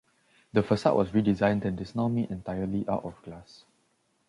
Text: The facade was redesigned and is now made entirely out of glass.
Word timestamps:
The 0.53 0.63
facade 0.63 0.97
was 0.97 1.11
redesigned 1.11 1.63
and 1.63 1.79
is 1.79 1.93
now 1.93 2.07
made 2.07 2.31
entirely 2.31 2.89
out 2.89 3.05
of 3.05 3.21
glass. 3.21 3.65